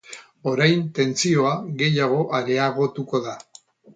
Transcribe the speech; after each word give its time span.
Orain 0.51 0.79
tentsioa 0.99 1.51
gehiago 1.83 2.19
areagotu 2.39 3.23
da. 3.29 3.39